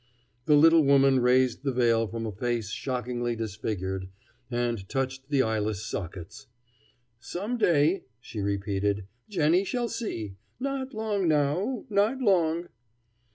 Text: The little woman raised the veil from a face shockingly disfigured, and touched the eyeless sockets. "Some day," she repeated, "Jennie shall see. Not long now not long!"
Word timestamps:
The 0.45 0.55
little 0.55 0.83
woman 0.83 1.19
raised 1.19 1.61
the 1.61 1.71
veil 1.71 2.07
from 2.07 2.25
a 2.25 2.31
face 2.31 2.71
shockingly 2.71 3.35
disfigured, 3.35 4.09
and 4.49 4.89
touched 4.89 5.29
the 5.29 5.43
eyeless 5.43 5.85
sockets. 5.85 6.47
"Some 7.19 7.55
day," 7.55 8.05
she 8.19 8.39
repeated, 8.41 9.05
"Jennie 9.29 9.63
shall 9.63 9.89
see. 9.89 10.37
Not 10.59 10.95
long 10.95 11.27
now 11.27 11.85
not 11.87 12.17
long!" 12.19 12.69